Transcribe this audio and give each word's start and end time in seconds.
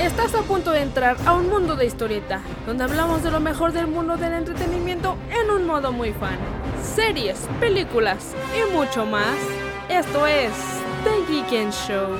Estás 0.00 0.32
a 0.36 0.42
punto 0.42 0.70
de 0.70 0.82
entrar 0.82 1.16
a 1.26 1.34
un 1.34 1.48
mundo 1.48 1.74
de 1.74 1.84
historieta, 1.84 2.40
donde 2.66 2.84
hablamos 2.84 3.24
de 3.24 3.32
lo 3.32 3.40
mejor 3.40 3.72
del 3.72 3.88
mundo 3.88 4.16
del 4.16 4.32
entretenimiento 4.32 5.16
en 5.28 5.50
un 5.50 5.66
modo 5.66 5.90
muy 5.90 6.12
fan. 6.12 6.38
Series, 6.80 7.48
películas 7.58 8.32
y 8.54 8.72
mucho 8.72 9.04
más. 9.04 9.36
Esto 9.88 10.24
es 10.28 10.52
The 11.02 11.32
Geek 11.32 11.72
Show. 11.72 12.16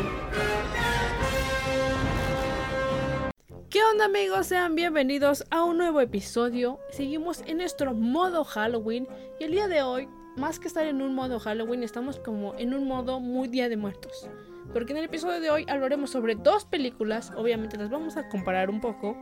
¿Qué 3.70 3.80
onda 3.84 4.06
amigos? 4.06 4.48
Sean 4.48 4.74
bienvenidos 4.74 5.44
a 5.50 5.62
un 5.62 5.78
nuevo 5.78 6.00
episodio. 6.00 6.80
Seguimos 6.90 7.44
en 7.46 7.58
nuestro 7.58 7.94
modo 7.94 8.42
Halloween 8.42 9.06
y 9.38 9.44
el 9.44 9.52
día 9.52 9.68
de 9.68 9.82
hoy, 9.82 10.08
más 10.36 10.58
que 10.58 10.66
estar 10.66 10.84
en 10.84 11.00
un 11.00 11.14
modo 11.14 11.38
Halloween, 11.38 11.84
estamos 11.84 12.18
como 12.18 12.56
en 12.56 12.74
un 12.74 12.88
modo 12.88 13.20
muy 13.20 13.46
Día 13.46 13.68
de 13.68 13.76
Muertos. 13.76 14.28
Porque 14.72 14.92
en 14.92 14.98
el 14.98 15.04
episodio 15.04 15.40
de 15.40 15.50
hoy 15.50 15.64
hablaremos 15.68 16.10
sobre 16.10 16.34
dos 16.34 16.64
películas, 16.64 17.32
obviamente 17.36 17.76
las 17.76 17.90
vamos 17.90 18.16
a 18.16 18.28
comparar 18.28 18.70
un 18.70 18.80
poco, 18.80 19.16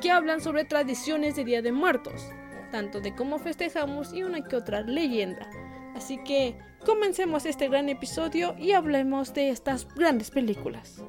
que 0.00 0.10
hablan 0.10 0.40
sobre 0.40 0.64
tradiciones 0.64 1.36
de 1.36 1.44
Día 1.44 1.62
de 1.62 1.72
Muertos, 1.72 2.30
tanto 2.70 3.00
de 3.00 3.14
cómo 3.14 3.38
festejamos 3.38 4.12
y 4.12 4.22
una 4.22 4.42
que 4.42 4.56
otra 4.56 4.80
leyenda. 4.82 5.48
Así 5.94 6.18
que 6.24 6.58
comencemos 6.84 7.46
este 7.46 7.68
gran 7.68 7.88
episodio 7.88 8.54
y 8.58 8.72
hablemos 8.72 9.34
de 9.34 9.50
estas 9.50 9.86
grandes 9.94 10.30
películas. 10.30 11.02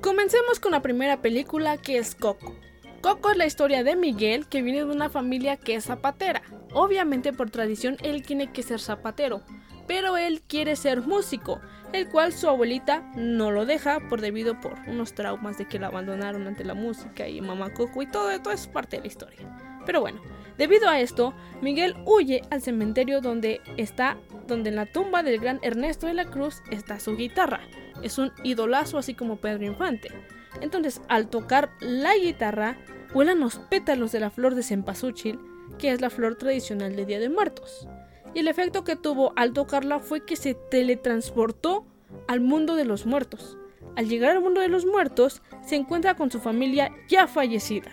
Comencemos 0.00 0.60
con 0.60 0.72
la 0.72 0.82
primera 0.82 1.20
película 1.20 1.76
que 1.76 1.98
es 1.98 2.14
Coco. 2.14 2.54
Coco 3.02 3.30
es 3.30 3.36
la 3.38 3.46
historia 3.46 3.82
de 3.82 3.96
Miguel 3.96 4.46
que 4.46 4.62
viene 4.62 4.78
de 4.80 4.92
una 4.92 5.08
familia 5.08 5.56
que 5.56 5.74
es 5.74 5.84
zapatera. 5.84 6.42
Obviamente 6.72 7.32
por 7.32 7.50
tradición 7.50 7.96
él 8.02 8.22
tiene 8.22 8.52
que 8.52 8.62
ser 8.62 8.80
zapatero, 8.80 9.42
pero 9.90 10.16
él 10.16 10.40
quiere 10.46 10.76
ser 10.76 11.02
músico, 11.02 11.60
el 11.92 12.08
cual 12.08 12.32
su 12.32 12.48
abuelita 12.48 13.00
no 13.16 13.50
lo 13.50 13.66
deja 13.66 13.98
por 14.08 14.20
debido 14.20 14.60
por 14.60 14.78
unos 14.86 15.14
traumas 15.14 15.58
de 15.58 15.66
que 15.66 15.80
la 15.80 15.88
abandonaron 15.88 16.46
ante 16.46 16.64
la 16.64 16.74
música 16.74 17.26
y 17.26 17.40
mamá 17.40 17.74
Coco 17.74 18.00
y 18.00 18.06
todo 18.06 18.30
esto 18.30 18.52
es 18.52 18.68
parte 18.68 18.98
de 18.98 19.00
la 19.00 19.08
historia. 19.08 19.80
Pero 19.84 20.00
bueno, 20.00 20.20
debido 20.56 20.88
a 20.88 21.00
esto, 21.00 21.34
Miguel 21.60 21.96
huye 22.06 22.42
al 22.50 22.62
cementerio 22.62 23.20
donde 23.20 23.60
está, 23.76 24.16
donde 24.46 24.70
en 24.70 24.76
la 24.76 24.86
tumba 24.86 25.24
del 25.24 25.40
gran 25.40 25.58
Ernesto 25.60 26.06
de 26.06 26.14
la 26.14 26.26
Cruz 26.26 26.62
está 26.70 27.00
su 27.00 27.16
guitarra. 27.16 27.58
Es 28.00 28.16
un 28.16 28.30
idolazo 28.44 28.96
así 28.96 29.14
como 29.14 29.38
Pedro 29.38 29.64
Infante. 29.64 30.12
Entonces, 30.60 31.02
al 31.08 31.26
tocar 31.26 31.70
la 31.80 32.14
guitarra, 32.14 32.78
vuelan 33.12 33.40
los 33.40 33.58
pétalos 33.58 34.12
de 34.12 34.20
la 34.20 34.30
flor 34.30 34.54
de 34.54 34.62
cempasúchil, 34.62 35.40
que 35.80 35.90
es 35.90 36.00
la 36.00 36.10
flor 36.10 36.36
tradicional 36.36 36.94
de 36.94 37.06
Día 37.06 37.18
de 37.18 37.28
Muertos. 37.28 37.88
Y 38.34 38.40
el 38.40 38.48
efecto 38.48 38.84
que 38.84 38.96
tuvo 38.96 39.32
al 39.36 39.52
tocarla 39.52 40.00
fue 40.00 40.24
que 40.24 40.36
se 40.36 40.54
teletransportó 40.54 41.84
al 42.28 42.40
mundo 42.40 42.74
de 42.74 42.84
los 42.84 43.06
muertos. 43.06 43.56
Al 43.96 44.08
llegar 44.08 44.30
al 44.30 44.42
mundo 44.42 44.60
de 44.60 44.68
los 44.68 44.86
muertos, 44.86 45.42
se 45.66 45.76
encuentra 45.76 46.14
con 46.14 46.30
su 46.30 46.40
familia 46.40 46.92
ya 47.08 47.26
fallecida. 47.26 47.90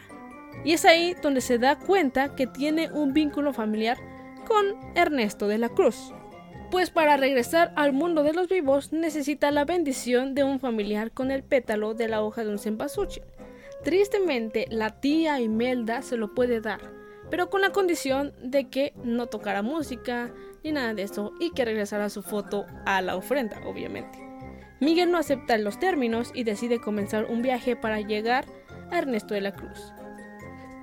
Y 0.64 0.74
es 0.74 0.86
ahí 0.86 1.16
donde 1.22 1.42
se 1.42 1.58
da 1.58 1.78
cuenta 1.78 2.36
que 2.36 2.48
tiene 2.48 2.92
un 2.92 3.14
vínculo 3.14 3.54
familiar 3.54 3.98
con 4.48 4.76
Ernesto 4.96 5.48
de 5.48 5.58
la 5.58 5.70
Cruz. 5.70 6.14
Pues 6.72 6.90
para 6.90 7.18
regresar 7.18 7.72
al 7.76 7.94
mundo 7.94 8.24
de 8.24 8.34
los 8.34 8.50
vivos 8.50 8.92
necesita 8.92 9.52
la 9.52 9.66
bendición 9.66 10.36
de 10.36 10.44
un 10.44 10.60
familiar 10.60 11.12
con 11.12 11.32
el 11.32 11.44
pétalo 11.44 11.94
de 11.94 12.10
la 12.10 12.22
hoja 12.22 12.44
de 12.44 12.52
un 12.52 12.60
cempasúchil. 12.60 13.24
Tristemente, 13.84 14.66
la 14.70 15.00
tía 15.00 15.40
Imelda 15.40 16.02
se 16.02 16.18
lo 16.18 16.34
puede 16.34 16.60
dar, 16.60 16.82
pero 17.30 17.50
con 17.50 17.62
la 17.62 17.72
condición 17.72 18.34
de 18.42 18.70
que 18.70 18.94
no 19.04 19.28
tocara 19.28 19.62
música 19.62 20.32
ni 20.64 20.72
nada 20.72 20.94
de 20.94 21.04
eso 21.04 21.34
y 21.40 21.52
que 21.52 21.66
regresara 21.66 22.10
su 22.10 22.22
foto 22.22 22.66
a 22.86 23.02
la 23.02 23.16
ofrenda, 23.16 23.62
obviamente. 23.66 24.20
Miguel 24.80 25.12
no 25.12 25.18
acepta 25.18 25.58
los 25.58 25.80
términos 25.80 26.32
y 26.34 26.44
decide 26.44 26.80
comenzar 26.80 27.26
un 27.26 27.42
viaje 27.42 27.76
para 27.76 28.02
llegar 28.02 28.46
a 28.92 29.00
Ernesto 29.00 29.34
de 29.34 29.42
la 29.42 29.54
Cruz. 29.54 29.94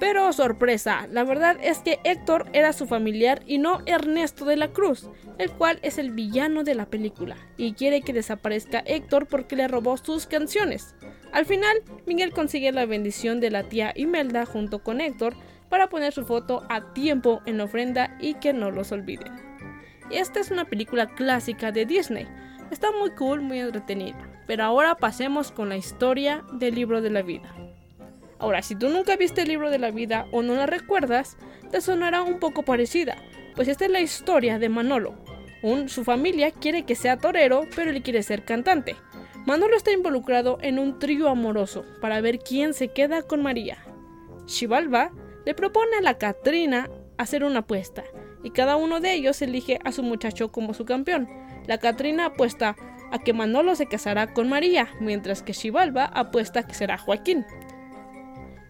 Pero 0.00 0.32
sorpresa, 0.32 1.06
la 1.10 1.22
verdad 1.22 1.56
es 1.62 1.78
que 1.78 2.00
Héctor 2.02 2.46
era 2.52 2.72
su 2.72 2.86
familiar 2.86 3.42
y 3.46 3.58
no 3.58 3.80
Ernesto 3.86 4.44
de 4.44 4.56
la 4.56 4.72
Cruz, 4.72 5.08
el 5.38 5.52
cual 5.52 5.78
es 5.82 5.98
el 5.98 6.10
villano 6.10 6.64
de 6.64 6.74
la 6.74 6.86
película, 6.86 7.36
y 7.56 7.74
quiere 7.74 8.02
que 8.02 8.12
desaparezca 8.12 8.80
Héctor 8.80 9.26
porque 9.26 9.56
le 9.56 9.68
robó 9.68 9.96
sus 9.96 10.26
canciones. 10.26 10.94
Al 11.32 11.46
final, 11.46 11.82
Miguel 12.06 12.32
consigue 12.32 12.72
la 12.72 12.86
bendición 12.86 13.40
de 13.40 13.50
la 13.50 13.62
tía 13.64 13.92
Imelda 13.94 14.46
junto 14.46 14.82
con 14.82 15.00
Héctor 15.00 15.36
para 15.74 15.88
poner 15.88 16.12
su 16.12 16.24
foto 16.24 16.62
a 16.68 16.92
tiempo 16.92 17.42
en 17.46 17.58
la 17.58 17.64
ofrenda 17.64 18.16
y 18.20 18.34
que 18.34 18.52
no 18.52 18.70
los 18.70 18.92
olviden. 18.92 19.32
Esta 20.08 20.38
es 20.38 20.52
una 20.52 20.66
película 20.66 21.08
clásica 21.16 21.72
de 21.72 21.84
Disney, 21.84 22.28
está 22.70 22.92
muy 22.92 23.10
cool, 23.10 23.40
muy 23.40 23.58
entretenida, 23.58 24.16
pero 24.46 24.62
ahora 24.62 24.94
pasemos 24.94 25.50
con 25.50 25.68
la 25.68 25.76
historia 25.76 26.44
del 26.52 26.76
libro 26.76 27.02
de 27.02 27.10
la 27.10 27.22
vida. 27.22 27.52
Ahora, 28.38 28.62
si 28.62 28.76
tú 28.76 28.88
nunca 28.88 29.16
viste 29.16 29.42
el 29.42 29.48
libro 29.48 29.68
de 29.68 29.80
la 29.80 29.90
vida 29.90 30.26
o 30.30 30.42
no 30.42 30.54
la 30.54 30.66
recuerdas, 30.66 31.36
te 31.72 31.80
sonará 31.80 32.22
un 32.22 32.38
poco 32.38 32.62
parecida, 32.62 33.16
pues 33.56 33.66
esta 33.66 33.86
es 33.86 33.90
la 33.90 34.00
historia 34.00 34.60
de 34.60 34.68
Manolo. 34.68 35.16
su 35.86 36.04
familia 36.04 36.52
quiere 36.52 36.84
que 36.84 36.94
sea 36.94 37.16
torero, 37.16 37.62
pero 37.74 37.90
él 37.90 38.00
quiere 38.04 38.22
ser 38.22 38.44
cantante. 38.44 38.94
Manolo 39.44 39.76
está 39.76 39.90
involucrado 39.90 40.56
en 40.62 40.78
un 40.78 41.00
trío 41.00 41.28
amoroso 41.28 41.84
para 42.00 42.20
ver 42.20 42.38
quién 42.38 42.74
se 42.74 42.92
queda 42.92 43.22
con 43.22 43.42
María. 43.42 43.78
Xibalba 44.46 45.10
le 45.44 45.54
propone 45.54 45.96
a 45.96 46.02
la 46.02 46.18
Catrina 46.18 46.90
hacer 47.18 47.44
una 47.44 47.60
apuesta, 47.60 48.04
y 48.42 48.50
cada 48.50 48.76
uno 48.76 49.00
de 49.00 49.14
ellos 49.14 49.40
elige 49.42 49.78
a 49.84 49.92
su 49.92 50.02
muchacho 50.02 50.50
como 50.50 50.74
su 50.74 50.84
campeón. 50.84 51.28
La 51.66 51.78
Catrina 51.78 52.26
apuesta 52.26 52.76
a 53.10 53.18
que 53.18 53.32
Manolo 53.32 53.74
se 53.74 53.86
casará 53.86 54.32
con 54.32 54.48
María, 54.48 54.88
mientras 55.00 55.42
que 55.42 55.54
Xibalba 55.54 56.04
apuesta 56.04 56.60
a 56.60 56.66
que 56.66 56.74
será 56.74 56.98
Joaquín. 56.98 57.44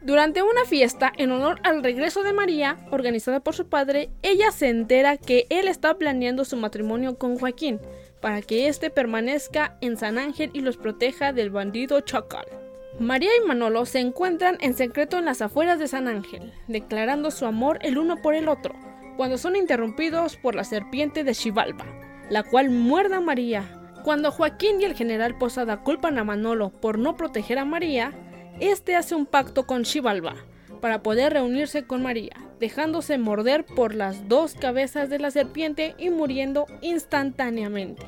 Durante 0.02 0.42
una 0.42 0.66
fiesta 0.66 1.10
en 1.16 1.32
honor 1.32 1.60
al 1.62 1.82
regreso 1.82 2.22
de 2.22 2.34
María, 2.34 2.76
organizada 2.90 3.40
por 3.40 3.54
su 3.54 3.68
padre, 3.68 4.10
ella 4.20 4.50
se 4.50 4.68
entera 4.68 5.16
que 5.16 5.46
él 5.48 5.66
está 5.66 5.96
planeando 5.96 6.44
su 6.44 6.58
matrimonio 6.58 7.16
con 7.16 7.38
Joaquín, 7.38 7.80
para 8.20 8.42
que 8.42 8.68
éste 8.68 8.90
permanezca 8.90 9.78
en 9.80 9.96
San 9.96 10.18
Ángel 10.18 10.50
y 10.52 10.60
los 10.60 10.76
proteja 10.76 11.32
del 11.32 11.48
bandido 11.48 12.02
Chacal. 12.02 12.63
María 13.00 13.30
y 13.42 13.46
Manolo 13.46 13.86
se 13.86 13.98
encuentran 13.98 14.56
en 14.60 14.74
secreto 14.74 15.18
en 15.18 15.24
las 15.24 15.42
afueras 15.42 15.80
de 15.80 15.88
San 15.88 16.06
Ángel, 16.06 16.52
declarando 16.68 17.32
su 17.32 17.44
amor 17.44 17.80
el 17.82 17.98
uno 17.98 18.22
por 18.22 18.34
el 18.34 18.48
otro, 18.48 18.76
cuando 19.16 19.36
son 19.36 19.56
interrumpidos 19.56 20.36
por 20.36 20.54
la 20.54 20.62
serpiente 20.62 21.24
de 21.24 21.34
Xibalba, 21.34 21.86
la 22.30 22.44
cual 22.44 22.70
muerde 22.70 23.16
a 23.16 23.20
María. 23.20 23.64
Cuando 24.04 24.30
Joaquín 24.30 24.80
y 24.80 24.84
el 24.84 24.94
general 24.94 25.36
Posada 25.36 25.82
culpan 25.82 26.18
a 26.18 26.24
Manolo 26.24 26.70
por 26.70 26.98
no 26.98 27.16
proteger 27.16 27.58
a 27.58 27.64
María, 27.64 28.12
este 28.60 28.94
hace 28.94 29.16
un 29.16 29.26
pacto 29.26 29.66
con 29.66 29.84
Xibalba 29.84 30.36
para 30.80 31.02
poder 31.02 31.32
reunirse 31.32 31.86
con 31.86 32.00
María, 32.00 32.36
dejándose 32.60 33.18
morder 33.18 33.64
por 33.64 33.96
las 33.96 34.28
dos 34.28 34.54
cabezas 34.54 35.10
de 35.10 35.18
la 35.18 35.32
serpiente 35.32 35.96
y 35.98 36.10
muriendo 36.10 36.66
instantáneamente. 36.80 38.06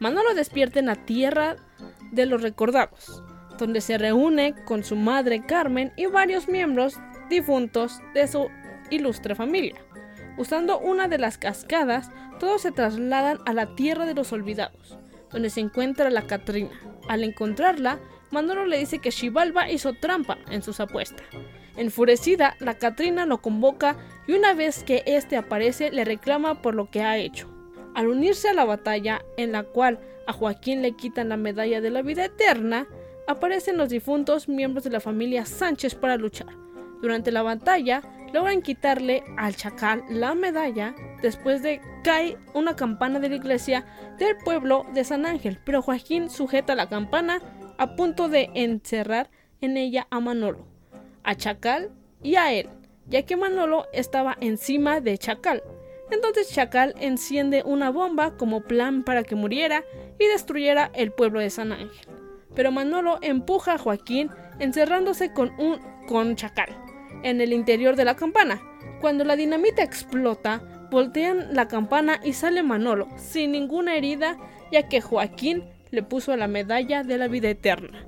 Manolo 0.00 0.34
despierta 0.34 0.80
en 0.80 0.86
la 0.86 0.96
tierra 0.96 1.56
de 2.10 2.26
los 2.26 2.42
recordados, 2.42 3.22
donde 3.58 3.80
se 3.80 3.98
reúne 3.98 4.54
con 4.64 4.84
su 4.84 4.96
madre 4.96 5.44
Carmen 5.44 5.92
y 5.96 6.06
varios 6.06 6.48
miembros 6.48 6.98
difuntos 7.28 8.00
de 8.14 8.26
su 8.26 8.48
ilustre 8.90 9.34
familia. 9.34 9.76
Usando 10.36 10.78
una 10.78 11.08
de 11.08 11.18
las 11.18 11.36
cascadas, 11.36 12.10
todos 12.38 12.62
se 12.62 12.70
trasladan 12.70 13.38
a 13.44 13.52
la 13.52 13.74
tierra 13.74 14.06
de 14.06 14.14
los 14.14 14.32
olvidados, 14.32 14.98
donde 15.30 15.50
se 15.50 15.60
encuentra 15.60 16.10
la 16.10 16.26
Catrina. 16.26 16.70
Al 17.08 17.24
encontrarla, 17.24 17.98
Manolo 18.30 18.66
le 18.66 18.78
dice 18.78 18.98
que 18.98 19.10
Xibalba 19.10 19.70
hizo 19.70 19.94
trampa 19.94 20.38
en 20.50 20.62
sus 20.62 20.80
apuestas. 20.80 21.26
Enfurecida, 21.76 22.56
la 22.60 22.74
Catrina 22.74 23.24
lo 23.26 23.40
convoca 23.40 23.96
y 24.26 24.32
una 24.32 24.54
vez 24.54 24.82
que 24.84 25.02
éste 25.06 25.36
aparece 25.36 25.90
le 25.90 26.04
reclama 26.04 26.60
por 26.60 26.74
lo 26.74 26.90
que 26.90 27.02
ha 27.02 27.16
hecho. 27.18 27.48
Al 27.94 28.08
unirse 28.08 28.48
a 28.48 28.54
la 28.54 28.64
batalla, 28.64 29.22
en 29.36 29.52
la 29.52 29.62
cual 29.62 29.98
a 30.26 30.32
Joaquín 30.32 30.82
le 30.82 30.92
quitan 30.92 31.30
la 31.30 31.36
medalla 31.36 31.80
de 31.80 31.90
la 31.90 32.02
vida 32.02 32.26
eterna, 32.26 32.86
aparecen 33.28 33.76
los 33.76 33.90
difuntos 33.90 34.48
miembros 34.48 34.84
de 34.84 34.90
la 34.90 35.00
familia 35.00 35.44
Sánchez 35.44 35.94
para 35.94 36.16
luchar. 36.16 36.48
Durante 37.02 37.30
la 37.30 37.42
batalla, 37.42 38.02
logran 38.32 38.62
quitarle 38.62 39.22
al 39.36 39.54
chacal 39.54 40.02
la 40.08 40.34
medalla 40.34 40.94
después 41.22 41.62
de 41.62 41.80
cae 42.02 42.38
una 42.54 42.74
campana 42.74 43.20
de 43.20 43.28
la 43.28 43.36
iglesia 43.36 43.86
del 44.18 44.36
pueblo 44.38 44.84
de 44.94 45.04
San 45.04 45.26
Ángel, 45.26 45.60
pero 45.64 45.82
Joaquín 45.82 46.30
sujeta 46.30 46.74
la 46.74 46.88
campana 46.88 47.40
a 47.76 47.94
punto 47.94 48.28
de 48.28 48.50
encerrar 48.54 49.30
en 49.60 49.76
ella 49.76 50.06
a 50.10 50.20
Manolo, 50.20 50.66
a 51.22 51.34
Chacal 51.34 51.90
y 52.22 52.36
a 52.36 52.52
él, 52.52 52.68
ya 53.06 53.22
que 53.22 53.36
Manolo 53.36 53.86
estaba 53.92 54.36
encima 54.40 55.00
de 55.00 55.18
Chacal. 55.18 55.62
Entonces 56.10 56.50
Chacal 56.50 56.94
enciende 56.98 57.62
una 57.64 57.90
bomba 57.90 58.36
como 58.38 58.62
plan 58.62 59.04
para 59.04 59.22
que 59.22 59.34
muriera 59.34 59.84
y 60.18 60.26
destruyera 60.26 60.90
el 60.94 61.12
pueblo 61.12 61.40
de 61.40 61.50
San 61.50 61.72
Ángel. 61.72 62.17
Pero 62.58 62.72
Manolo 62.72 63.20
empuja 63.22 63.74
a 63.74 63.78
Joaquín 63.78 64.30
encerrándose 64.58 65.32
con 65.32 65.52
un 65.60 65.78
con 66.08 66.34
Chacal 66.34 66.76
en 67.22 67.40
el 67.40 67.52
interior 67.52 67.94
de 67.94 68.04
la 68.04 68.16
campana. 68.16 68.60
Cuando 69.00 69.22
la 69.22 69.36
dinamita 69.36 69.84
explota, 69.84 70.60
voltean 70.90 71.54
la 71.54 71.68
campana 71.68 72.18
y 72.24 72.32
sale 72.32 72.64
Manolo 72.64 73.06
sin 73.16 73.52
ninguna 73.52 73.94
herida, 73.94 74.36
ya 74.72 74.88
que 74.88 75.00
Joaquín 75.00 75.66
le 75.92 76.02
puso 76.02 76.36
la 76.36 76.48
medalla 76.48 77.04
de 77.04 77.16
la 77.16 77.28
vida 77.28 77.48
eterna. 77.48 78.04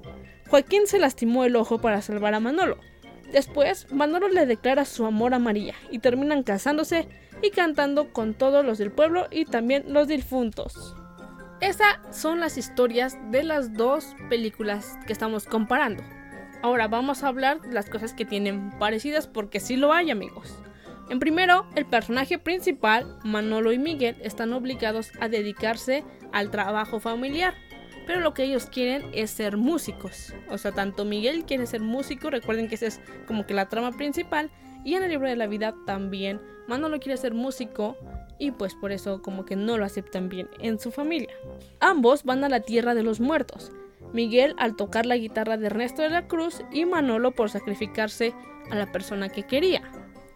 Joaquín 0.48 0.88
se 0.88 0.98
lastimó 0.98 1.44
el 1.44 1.54
ojo 1.54 1.80
para 1.80 2.02
salvar 2.02 2.34
a 2.34 2.40
Manolo. 2.40 2.76
Después, 3.32 3.86
Manolo 3.92 4.28
le 4.28 4.46
declara 4.46 4.84
su 4.84 5.06
amor 5.06 5.32
a 5.32 5.38
María 5.38 5.76
y 5.92 6.00
terminan 6.00 6.42
casándose 6.42 7.06
y 7.40 7.50
cantando 7.50 8.12
con 8.12 8.34
todos 8.34 8.64
los 8.64 8.78
del 8.78 8.90
pueblo 8.90 9.28
y 9.30 9.44
también 9.44 9.84
los 9.92 10.08
difuntos. 10.08 10.96
Esas 11.60 11.98
son 12.10 12.40
las 12.40 12.56
historias 12.56 13.18
de 13.30 13.44
las 13.44 13.74
dos 13.74 14.16
películas 14.30 14.98
que 15.06 15.12
estamos 15.12 15.44
comparando. 15.44 16.02
Ahora 16.62 16.88
vamos 16.88 17.22
a 17.22 17.28
hablar 17.28 17.60
de 17.60 17.74
las 17.74 17.90
cosas 17.90 18.14
que 18.14 18.24
tienen 18.24 18.70
parecidas 18.78 19.26
porque 19.26 19.60
sí 19.60 19.76
lo 19.76 19.92
hay 19.92 20.10
amigos. 20.10 20.56
En 21.10 21.18
primero, 21.18 21.66
el 21.74 21.84
personaje 21.84 22.38
principal, 22.38 23.18
Manolo 23.24 23.72
y 23.72 23.78
Miguel, 23.78 24.16
están 24.22 24.54
obligados 24.54 25.12
a 25.20 25.28
dedicarse 25.28 26.02
al 26.32 26.50
trabajo 26.50 26.98
familiar, 26.98 27.54
pero 28.06 28.20
lo 28.20 28.32
que 28.32 28.44
ellos 28.44 28.64
quieren 28.64 29.04
es 29.12 29.30
ser 29.30 29.58
músicos. 29.58 30.32
O 30.48 30.56
sea, 30.56 30.72
tanto 30.72 31.04
Miguel 31.04 31.44
quiere 31.44 31.66
ser 31.66 31.82
músico, 31.82 32.30
recuerden 32.30 32.68
que 32.68 32.76
esa 32.76 32.86
es 32.86 33.00
como 33.26 33.44
que 33.44 33.52
la 33.52 33.68
trama 33.68 33.92
principal, 33.92 34.50
y 34.82 34.94
en 34.94 35.02
el 35.02 35.10
libro 35.10 35.28
de 35.28 35.36
la 35.36 35.46
vida 35.46 35.74
también 35.84 36.40
Manolo 36.66 37.00
quiere 37.00 37.18
ser 37.18 37.34
músico 37.34 37.98
y 38.40 38.50
pues 38.50 38.74
por 38.74 38.90
eso 38.90 39.22
como 39.22 39.44
que 39.44 39.54
no 39.54 39.78
lo 39.78 39.84
aceptan 39.84 40.28
bien 40.28 40.48
en 40.58 40.80
su 40.80 40.90
familia. 40.90 41.32
Ambos 41.78 42.24
van 42.24 42.42
a 42.42 42.48
la 42.48 42.60
tierra 42.60 42.96
de 42.96 43.04
los 43.04 43.20
muertos. 43.20 43.70
Miguel 44.12 44.56
al 44.58 44.74
tocar 44.74 45.06
la 45.06 45.16
guitarra 45.16 45.56
de 45.56 45.66
Ernesto 45.66 46.02
de 46.02 46.10
la 46.10 46.26
Cruz 46.26 46.62
y 46.72 46.84
Manolo 46.86 47.30
por 47.30 47.50
sacrificarse 47.50 48.34
a 48.70 48.74
la 48.74 48.90
persona 48.90 49.28
que 49.28 49.44
quería. 49.44 49.82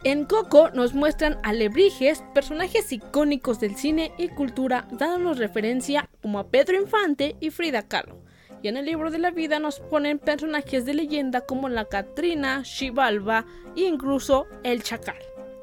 En 0.05 0.27
Coco 0.27 0.71
nos 0.71 0.93
muestran 0.93 1.39
alebrijes, 1.43 2.23
personajes 2.35 2.93
icónicos 2.93 3.59
del 3.59 3.75
cine 3.75 4.13
y 4.19 4.29
cultura, 4.29 4.87
dándonos 4.93 5.39
referencia 5.39 6.11
como 6.21 6.39
a 6.39 6.49
Pedro 6.49 6.77
Infante 6.77 7.37
y 7.41 7.49
Frida 7.49 7.89
Kahlo. 7.89 8.19
Y 8.63 8.69
en 8.69 8.77
el 8.77 8.85
libro 8.85 9.11
de 9.11 9.19
la 9.19 9.31
vida 9.31 9.59
nos 9.59 9.81
ponen 9.81 10.19
personajes 10.19 10.85
de 10.85 10.93
leyenda 10.93 11.41
como 11.43 11.71
la 11.71 11.87
Catrina, 11.87 12.65
Xibalba 12.65 13.47
e 13.77 13.83
incluso 13.83 14.47
el 14.63 14.83
Chacal. 14.83 15.17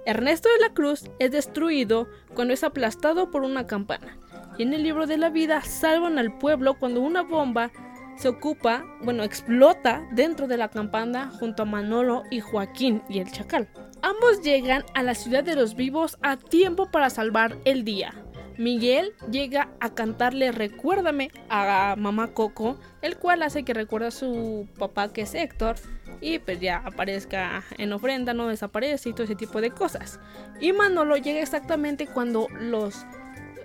Ernesto 0.05 0.49
de 0.49 0.67
la 0.67 0.73
Cruz 0.73 1.09
es 1.19 1.31
destruido 1.31 2.09
cuando 2.33 2.53
es 2.53 2.63
aplastado 2.63 3.29
por 3.29 3.43
una 3.43 3.67
campana. 3.67 4.17
Y 4.57 4.63
en 4.63 4.73
el 4.73 4.83
libro 4.83 5.05
de 5.05 5.17
la 5.17 5.29
vida 5.29 5.61
salvan 5.61 6.17
al 6.17 6.37
pueblo 6.37 6.77
cuando 6.79 7.01
una 7.01 7.21
bomba 7.21 7.71
se 8.17 8.27
ocupa, 8.27 8.85
bueno, 9.01 9.23
explota 9.23 10.07
dentro 10.11 10.47
de 10.47 10.57
la 10.57 10.69
campana 10.69 11.31
junto 11.39 11.63
a 11.63 11.65
Manolo 11.65 12.23
y 12.29 12.39
Joaquín 12.39 13.01
y 13.09 13.19
el 13.19 13.31
Chacal. 13.31 13.69
Ambos 14.01 14.41
llegan 14.41 14.83
a 14.93 15.03
la 15.03 15.15
ciudad 15.15 15.43
de 15.43 15.55
los 15.55 15.75
vivos 15.75 16.17
a 16.21 16.37
tiempo 16.37 16.89
para 16.91 17.09
salvar 17.09 17.57
el 17.65 17.83
día. 17.83 18.13
Miguel 18.57 19.13
llega 19.31 19.69
a 19.79 19.93
cantarle 19.93 20.51
Recuérdame 20.51 21.31
a 21.49 21.95
mamá 21.97 22.33
Coco, 22.33 22.79
el 23.01 23.17
cual 23.17 23.43
hace 23.43 23.63
que 23.63 23.73
recuerde 23.73 24.07
a 24.07 24.11
su 24.11 24.67
papá 24.77 25.13
que 25.13 25.21
es 25.21 25.33
Héctor 25.33 25.77
y 26.21 26.39
pues 26.39 26.59
ya 26.59 26.77
aparezca 26.85 27.63
en 27.77 27.91
ofrenda, 27.91 28.33
no 28.33 28.47
desaparece 28.47 29.09
y 29.09 29.13
todo 29.13 29.23
ese 29.23 29.35
tipo 29.35 29.59
de 29.59 29.71
cosas. 29.71 30.19
Y 30.59 30.71
Manolo 30.71 31.17
llega 31.17 31.41
exactamente 31.41 32.07
cuando 32.07 32.47
los, 32.59 33.05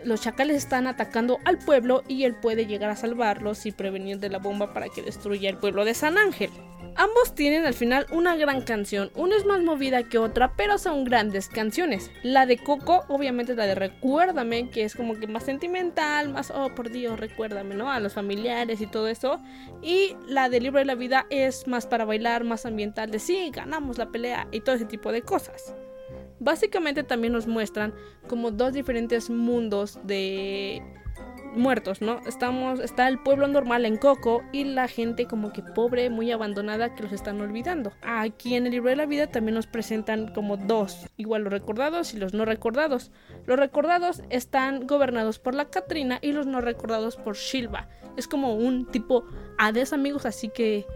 los 0.07 0.21
chacales 0.21 0.57
están 0.57 0.87
atacando 0.87 1.41
al 1.45 1.59
pueblo 1.59 2.05
y 2.09 2.25
él 2.25 2.35
puede 2.35 2.67
llegar 2.67 2.91
a 2.91 2.97
salvarlos 2.97 3.67
y 3.67 3.73
prevenir 3.73 4.19
de 4.19 4.31
la 4.31 4.39
bomba 4.39 4.73
para 4.73 4.89
que 4.89 5.03
destruya 5.03 5.51
el 5.51 5.59
pueblo 5.59 5.85
de 5.85 5.95
San 5.95 6.17
Ángel. 6.17 6.51
Ambos 6.95 7.35
tienen 7.35 7.67
al 7.67 7.75
final 7.75 8.07
una 8.11 8.37
gran 8.37 8.63
canción, 8.63 9.11
una 9.15 9.37
es 9.37 9.45
más 9.45 9.61
movida 9.61 10.05
que 10.05 10.17
otra, 10.17 10.55
pero 10.57 10.79
son 10.79 11.05
grandes 11.05 11.49
canciones. 11.49 12.11
La 12.23 12.47
de 12.47 12.57
Coco, 12.57 13.05
obviamente 13.09 13.55
la 13.55 13.67
de 13.67 13.75
Recuérdame, 13.75 14.71
que 14.71 14.85
es 14.85 14.95
como 14.95 15.15
que 15.15 15.27
más 15.27 15.45
sentimental, 15.45 16.31
más, 16.31 16.51
oh 16.51 16.75
por 16.75 16.91
Dios, 16.91 17.21
recuérdame, 17.21 17.75
¿no? 17.75 17.91
A 17.91 18.01
los 18.01 18.15
familiares 18.15 18.81
y 18.81 18.87
todo 18.87 19.09
eso. 19.09 19.41
Y 19.83 20.17
la 20.27 20.49
de 20.49 20.61
Libro 20.61 20.79
de 20.79 20.87
la 20.87 20.95
Vida 20.95 21.27
es 21.29 21.67
más 21.67 21.87
para 21.87 22.07
bailar, 22.07 22.45
más 22.45 22.65
ambiental, 22.65 23.11
de 23.11 23.19
sí, 23.19 23.51
ganamos 23.53 23.99
la 23.99 24.11
pelea 24.11 24.49
y 24.51 24.61
todo 24.61 24.77
ese 24.77 24.87
tipo 24.87 25.13
de 25.13 25.21
cosas. 25.21 25.75
Básicamente 26.47 27.03
también 27.03 27.33
nos 27.33 27.49
muestran 27.49 27.93
como 28.29 28.53
dos 28.53 28.73
diferentes 28.73 29.31
mundos 29.31 29.99
de 30.05 30.81
muertos, 31.57 32.01
¿no? 32.01 32.21
Estamos, 32.25 32.79
está 32.79 33.09
el 33.09 33.19
pueblo 33.19 33.49
normal 33.49 33.85
en 33.85 33.97
Coco 33.97 34.45
y 34.53 34.63
la 34.63 34.87
gente 34.87 35.27
como 35.27 35.53
que 35.53 35.65
pobre, 35.65 36.09
muy 36.09 36.31
abandonada 36.31 36.95
que 36.95 37.03
los 37.03 37.11
están 37.11 37.41
olvidando. 37.41 37.95
Aquí 38.01 38.55
en 38.55 38.67
el 38.67 38.71
libro 38.71 38.91
de 38.91 38.95
la 38.95 39.07
vida 39.07 39.27
también 39.27 39.57
nos 39.57 39.67
presentan 39.67 40.33
como 40.35 40.57
dos, 40.57 41.09
igual 41.17 41.43
los 41.43 41.53
recordados 41.53 42.15
y 42.15 42.19
los 42.19 42.33
no 42.33 42.45
recordados. 42.45 43.11
Los 43.45 43.59
recordados 43.59 44.23
están 44.31 44.87
gobernados 44.87 45.41
por 45.41 45.57
la 45.57 45.65
Katrina 45.65 46.21
y 46.23 46.31
los 46.31 46.47
no 46.47 46.61
recordados 46.61 47.17
por 47.17 47.35
Shilva. 47.35 47.89
Es 48.17 48.29
como 48.29 48.55
un 48.55 48.87
tipo 48.87 49.25
Hades 49.59 49.93
amigos, 49.93 50.27
así 50.27 50.49
que 50.49 50.87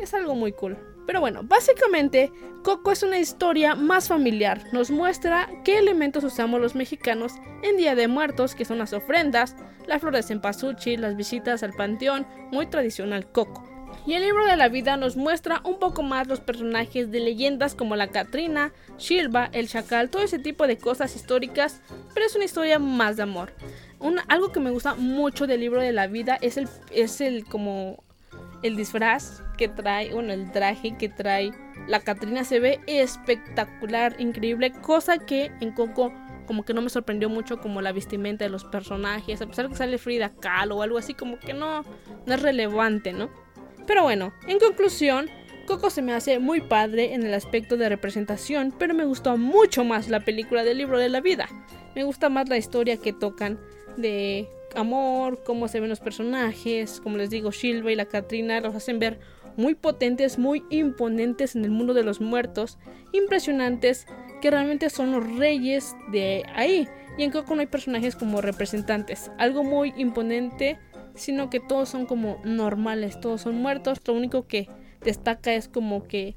es 0.00 0.14
algo 0.14 0.36
muy 0.36 0.52
cool. 0.52 0.78
Pero 1.06 1.20
bueno, 1.20 1.42
básicamente 1.44 2.32
Coco 2.62 2.90
es 2.90 3.02
una 3.02 3.18
historia 3.18 3.74
más 3.76 4.08
familiar. 4.08 4.64
Nos 4.72 4.90
muestra 4.90 5.48
qué 5.64 5.78
elementos 5.78 6.24
usamos 6.24 6.60
los 6.60 6.74
mexicanos 6.74 7.34
en 7.62 7.76
Día 7.76 7.94
de 7.94 8.08
Muertos, 8.08 8.54
que 8.54 8.64
son 8.64 8.78
las 8.78 8.92
ofrendas, 8.92 9.54
las 9.86 10.00
flores 10.00 10.30
en 10.30 10.40
pasuchi, 10.40 10.96
las 10.96 11.16
visitas 11.16 11.62
al 11.62 11.72
panteón, 11.72 12.26
muy 12.50 12.66
tradicional 12.66 13.30
Coco. 13.30 13.64
Y 14.04 14.14
el 14.14 14.22
libro 14.22 14.44
de 14.46 14.56
la 14.56 14.68
vida 14.68 14.96
nos 14.96 15.16
muestra 15.16 15.60
un 15.64 15.78
poco 15.78 16.02
más 16.02 16.28
los 16.28 16.40
personajes 16.40 17.10
de 17.10 17.20
leyendas 17.20 17.74
como 17.74 17.96
la 17.96 18.08
Catrina, 18.08 18.72
Shilva, 18.98 19.48
el 19.52 19.68
Chacal, 19.68 20.10
todo 20.10 20.22
ese 20.22 20.38
tipo 20.38 20.66
de 20.66 20.78
cosas 20.78 21.16
históricas, 21.16 21.80
pero 22.14 22.26
es 22.26 22.34
una 22.34 22.44
historia 22.44 22.78
más 22.78 23.16
de 23.16 23.24
amor. 23.24 23.52
algo 24.28 24.52
que 24.52 24.60
me 24.60 24.70
gusta 24.70 24.94
mucho 24.94 25.46
del 25.46 25.60
libro 25.60 25.80
de 25.80 25.92
la 25.92 26.06
vida 26.06 26.38
es 26.40 26.56
el, 26.56 26.68
es 26.92 27.20
el 27.20 27.44
como 27.44 28.04
el 28.66 28.76
disfraz 28.76 29.42
que 29.56 29.68
trae, 29.68 30.12
bueno, 30.12 30.32
el 30.32 30.50
traje 30.50 30.96
que 30.96 31.08
trae 31.08 31.52
la 31.86 32.00
Catrina 32.00 32.44
se 32.44 32.60
ve 32.60 32.80
espectacular, 32.86 34.16
increíble, 34.18 34.72
cosa 34.72 35.18
que 35.18 35.52
en 35.60 35.72
Coco 35.72 36.12
como 36.46 36.64
que 36.64 36.74
no 36.74 36.80
me 36.80 36.90
sorprendió 36.90 37.28
mucho 37.28 37.60
como 37.60 37.82
la 37.82 37.92
vestimenta 37.92 38.44
de 38.44 38.50
los 38.50 38.64
personajes, 38.64 39.42
a 39.42 39.46
pesar 39.46 39.68
que 39.68 39.74
sale 39.74 39.98
Frida 39.98 40.32
Kahlo 40.40 40.76
o 40.76 40.82
algo 40.82 40.96
así, 40.96 41.12
como 41.12 41.38
que 41.38 41.52
no, 41.52 41.82
no 42.24 42.34
es 42.34 42.40
relevante, 42.40 43.12
¿no? 43.12 43.30
Pero 43.86 44.04
bueno, 44.04 44.32
en 44.46 44.58
conclusión, 44.58 45.28
Coco 45.66 45.90
se 45.90 46.02
me 46.02 46.12
hace 46.12 46.38
muy 46.38 46.60
padre 46.60 47.14
en 47.14 47.24
el 47.24 47.34
aspecto 47.34 47.76
de 47.76 47.88
representación, 47.88 48.72
pero 48.78 48.94
me 48.94 49.04
gustó 49.04 49.36
mucho 49.36 49.84
más 49.84 50.08
la 50.08 50.20
película 50.20 50.62
del 50.62 50.78
libro 50.78 50.98
de 50.98 51.08
la 51.08 51.20
vida. 51.20 51.48
Me 51.94 52.04
gusta 52.04 52.28
más 52.28 52.48
la 52.48 52.56
historia 52.56 52.96
que 52.96 53.12
tocan 53.12 53.58
de 53.96 54.48
amor, 54.76 55.42
cómo 55.44 55.68
se 55.68 55.80
ven 55.80 55.88
los 55.88 56.00
personajes, 56.00 57.00
como 57.00 57.16
les 57.16 57.30
digo, 57.30 57.50
Shilva 57.50 57.92
y 57.92 57.96
la 57.96 58.06
Katrina 58.06 58.60
los 58.60 58.74
hacen 58.74 58.98
ver 58.98 59.18
muy 59.56 59.74
potentes, 59.74 60.38
muy 60.38 60.64
imponentes 60.70 61.56
en 61.56 61.64
el 61.64 61.70
mundo 61.70 61.94
de 61.94 62.02
los 62.02 62.20
muertos, 62.20 62.78
impresionantes, 63.12 64.06
que 64.40 64.50
realmente 64.50 64.90
son 64.90 65.12
los 65.12 65.36
reyes 65.38 65.96
de 66.12 66.44
ahí. 66.54 66.88
Y 67.18 67.24
en 67.24 67.30
Coco 67.30 67.54
no 67.54 67.62
hay 67.62 67.66
personajes 67.66 68.14
como 68.14 68.42
representantes, 68.42 69.30
algo 69.38 69.64
muy 69.64 69.94
imponente, 69.96 70.78
sino 71.14 71.48
que 71.48 71.60
todos 71.60 71.88
son 71.88 72.04
como 72.04 72.38
normales, 72.44 73.18
todos 73.20 73.40
son 73.40 73.56
muertos, 73.56 74.00
lo 74.06 74.12
único 74.12 74.46
que 74.46 74.68
destaca 75.02 75.54
es 75.54 75.68
como 75.68 76.06
que 76.06 76.36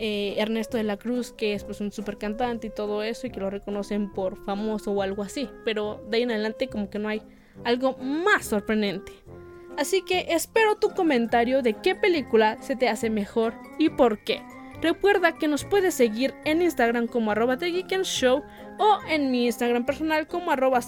eh, 0.00 0.34
Ernesto 0.38 0.76
de 0.76 0.82
la 0.82 0.96
Cruz, 0.96 1.32
que 1.32 1.54
es 1.54 1.64
pues 1.64 1.80
un 1.80 1.92
super 1.92 2.18
cantante 2.18 2.66
y 2.66 2.70
todo 2.70 3.02
eso, 3.02 3.26
y 3.26 3.30
que 3.30 3.40
lo 3.40 3.50
reconocen 3.50 4.12
por 4.12 4.44
famoso 4.44 4.92
o 4.92 5.02
algo 5.02 5.22
así, 5.22 5.48
pero 5.64 6.04
de 6.10 6.16
ahí 6.16 6.22
en 6.24 6.32
adelante 6.32 6.68
como 6.68 6.90
que 6.90 6.98
no 6.98 7.08
hay 7.08 7.22
algo 7.64 7.96
más 7.98 8.46
sorprendente. 8.46 9.12
Así 9.76 10.02
que 10.02 10.26
espero 10.30 10.76
tu 10.76 10.90
comentario 10.90 11.62
de 11.62 11.74
qué 11.74 11.94
película 11.94 12.60
se 12.60 12.74
te 12.74 12.88
hace 12.88 13.10
mejor 13.10 13.54
y 13.78 13.90
por 13.90 14.18
qué. 14.18 14.42
Recuerda 14.80 15.32
que 15.32 15.48
nos 15.48 15.64
puedes 15.64 15.94
seguir 15.94 16.34
en 16.44 16.62
Instagram 16.62 17.06
como 17.06 17.30
arroba 17.30 17.56
Show 17.56 18.42
o 18.78 18.98
en 19.08 19.30
mi 19.30 19.46
Instagram 19.46 19.84
personal 19.84 20.26
como 20.26 20.50
arroba 20.50 20.80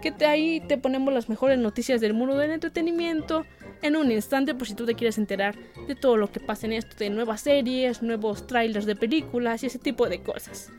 que 0.00 0.12
te, 0.12 0.26
ahí 0.26 0.60
te 0.60 0.78
ponemos 0.78 1.12
las 1.12 1.28
mejores 1.28 1.58
noticias 1.58 2.00
del 2.00 2.14
mundo 2.14 2.36
del 2.36 2.52
entretenimiento 2.52 3.44
en 3.82 3.96
un 3.96 4.10
instante 4.12 4.54
por 4.54 4.68
si 4.68 4.74
tú 4.74 4.86
te 4.86 4.94
quieres 4.94 5.18
enterar 5.18 5.56
de 5.86 5.94
todo 5.94 6.16
lo 6.16 6.30
que 6.30 6.40
pasa 6.40 6.66
en 6.66 6.72
esto 6.72 6.96
de 6.98 7.10
nuevas 7.10 7.42
series, 7.42 8.02
nuevos 8.02 8.46
trailers 8.46 8.86
de 8.86 8.96
películas 8.96 9.62
y 9.62 9.66
ese 9.66 9.78
tipo 9.78 10.08
de 10.08 10.22
cosas. 10.22 10.70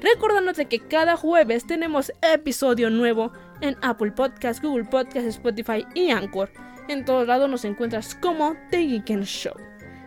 Recordándote 0.00 0.66
que 0.66 0.78
cada 0.78 1.16
jueves 1.16 1.66
tenemos 1.66 2.12
episodio 2.22 2.88
nuevo 2.88 3.32
en 3.60 3.76
Apple 3.82 4.12
Podcasts, 4.12 4.62
Google 4.62 4.84
Podcasts, 4.84 5.28
Spotify 5.28 5.84
y 5.94 6.10
Anchor. 6.10 6.50
En 6.88 7.04
todos 7.04 7.26
lados 7.26 7.50
nos 7.50 7.64
encuentras 7.64 8.14
como 8.14 8.56
The 8.70 8.86
Geeken 8.86 9.24
Show. 9.24 9.54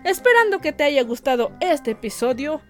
Esperando 0.03 0.59
que 0.59 0.71
te 0.71 0.83
haya 0.83 1.03
gustado 1.03 1.51
este 1.59 1.91
episodio, 1.91 2.61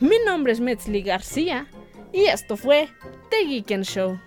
mi 0.00 0.16
nombre 0.24 0.52
es 0.52 0.60
Metzli 0.60 1.02
García 1.02 1.66
y 2.12 2.26
esto 2.26 2.56
fue 2.56 2.88
The 3.30 3.46
Geeken 3.46 3.82
Show. 3.82 4.20